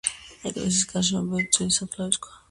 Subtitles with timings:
[0.51, 2.39] ეკლესიის გარშემო ბევრი ძველი საფლავის ქვაა.